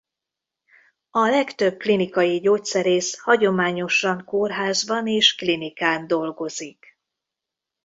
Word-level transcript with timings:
A 1.11 1.19
legtöbb 1.25 1.77
klinikai 1.77 2.39
gyógyszerész 2.39 3.19
hagyományosan 3.19 4.23
kórházban 4.23 5.07
és 5.07 5.35
klinikán 5.35 6.07
dolgozik. 6.07 6.97